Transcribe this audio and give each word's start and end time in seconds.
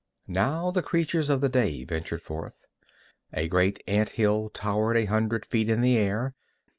Now 0.27 0.71
the 0.71 0.81
creatures 0.81 1.29
of 1.29 1.41
the 1.41 1.47
day 1.47 1.83
ventured 1.85 2.23
forth. 2.23 2.55
A 3.33 3.47
great 3.47 3.83
ant 3.87 4.09
hill 4.09 4.49
towered 4.49 4.97
a 4.97 5.05
hundred 5.05 5.45
feet 5.45 5.69
in 5.69 5.81
the 5.81 5.95
air. 5.95 6.33